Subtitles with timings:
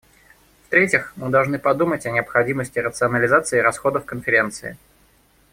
[0.65, 4.79] В-третьих, мы должны подумать о необходимости рационализации расходов Конференции.